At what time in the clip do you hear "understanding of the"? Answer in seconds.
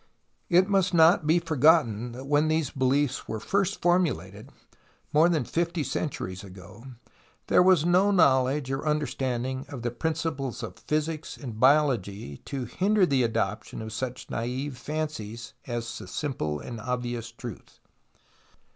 8.87-9.91